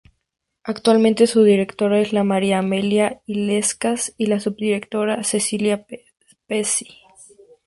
Actualmente 0.63 1.27
su 1.27 1.43
Directora 1.43 1.99
es 2.01 2.11
la 2.11 2.23
María 2.23 2.57
Amelia 2.57 3.21
Illescas, 3.27 4.15
y 4.17 4.25
la 4.25 4.39
subdirectora 4.39 5.23
Cecilia 5.23 5.85
Pesci. 6.47 6.87